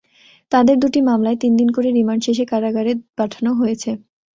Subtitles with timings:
[0.51, 3.89] তাঁদের দুটি মামলায় তিন দিন করে রিমান্ড শেষে কারাগারে পাঠানো হয়েছে।